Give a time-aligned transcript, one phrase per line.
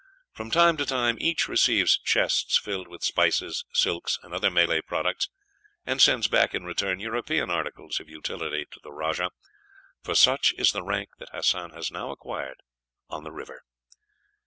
[0.31, 5.29] From time to time each receives chests filled with spices, silks, and other Malay products,
[5.85, 9.29] and sends back in return European articles of utility to the rajah,
[10.01, 12.63] for such is the rank that Hassan has now acquired
[13.11, 13.61] on the river.